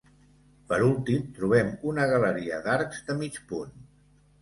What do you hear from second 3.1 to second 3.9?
de mig punt.